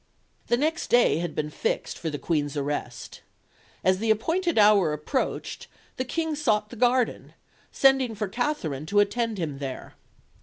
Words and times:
The 0.47 0.57
next 0.57 0.87
day 0.89 1.19
had 1.19 1.35
been 1.35 1.51
fixed 1.51 1.99
for 1.99 2.09
the 2.09 2.17
Queen's 2.17 2.57
arrest. 2.57 3.21
As 3.83 3.99
the 3.99 4.09
appointed 4.09 4.57
hour 4.57 4.93
approached 4.93 5.67
the 5.97 6.05
King 6.05 6.33
sought 6.33 6.71
the 6.71 6.75
garden, 6.75 7.35
sending 7.71 8.15
for 8.15 8.27
Katherine 8.27 8.87
to 8.87 8.99
attend 8.99 9.37
him 9.37 9.59
there. 9.59 9.93